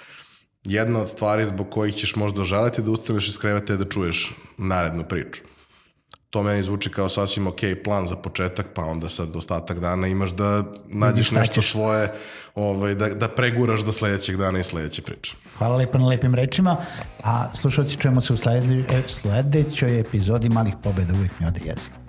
Jedna 0.65 1.01
od 1.01 1.09
stvari 1.09 1.47
zbog 1.47 1.71
kojih 1.71 1.95
ćeš 1.95 2.17
možda 2.17 2.45
želeti 2.45 2.83
da 2.83 2.91
ustaneš 2.91 3.29
iz 3.29 3.39
kreveta 3.39 3.73
je 3.73 3.77
da 3.77 3.85
čuješ 3.85 4.33
narednu 4.59 5.05
priču. 5.09 5.43
To 6.35 6.43
meni 6.43 6.63
zvuči 6.63 6.91
kao 6.91 7.09
sasvim 7.09 7.47
ok 7.47 7.61
plan 7.85 8.07
za 8.07 8.17
početak, 8.17 8.67
pa 8.75 8.83
onda 8.83 9.09
sad 9.09 9.37
ostatak 9.37 9.81
dana 9.81 10.07
imaš 10.07 10.31
da 10.31 10.65
nađeš 10.89 11.31
nešto 11.31 11.63
svoje, 11.63 12.13
ovaj, 12.55 12.95
da, 12.95 13.09
da 13.09 13.29
preguraš 13.29 13.81
do 13.81 13.93
sledećeg 13.93 14.37
dana 14.37 14.59
i 14.59 14.63
sledeće 14.63 15.03
priče. 15.03 15.35
Hvala 15.59 15.77
lepo 15.77 15.99
na 15.99 16.07
lepim 16.07 16.35
rečima, 16.35 16.77
a 17.23 17.55
slušalci 17.55 17.97
čujemo 17.97 18.21
se 18.21 18.33
u 18.33 18.37
sledećoj 19.09 20.01
epizodi 20.01 20.49
Malih 20.49 20.75
pobeda 20.83 21.15
uvijek 21.15 21.41
mi 21.41 21.47
ode 21.47 21.61
jezik. 21.65 22.04